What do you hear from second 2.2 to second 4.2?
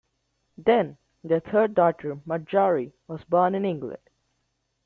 Marjorie, was born in England.